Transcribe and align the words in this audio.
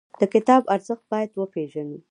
د 0.19 0.21
کتاب 0.33 0.61
ارزښت 0.75 1.05
باید 1.11 1.29
وپېژنو. 1.39 1.97